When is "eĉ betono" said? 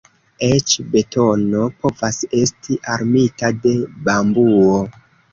0.45-1.59